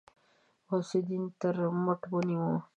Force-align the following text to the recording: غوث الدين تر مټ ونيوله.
غوث 0.67 0.91
الدين 0.99 1.23
تر 1.39 1.55
مټ 1.83 2.01
ونيوله. 2.13 2.59